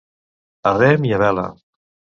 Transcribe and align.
A 0.71 0.73
rem 0.79 1.07
i 1.11 1.15
a 1.19 1.23
vela. 1.27 1.47